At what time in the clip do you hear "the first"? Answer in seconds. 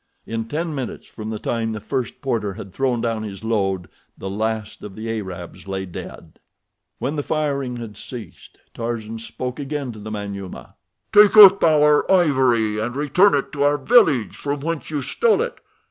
1.73-2.21